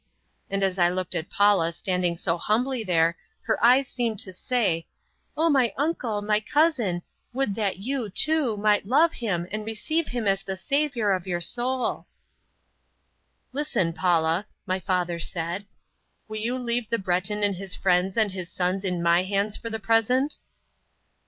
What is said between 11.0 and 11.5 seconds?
of your